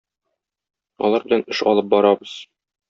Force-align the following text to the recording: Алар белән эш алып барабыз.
Алар 1.09 1.29
белән 1.29 1.47
эш 1.57 1.63
алып 1.75 1.95
барабыз. 1.97 2.37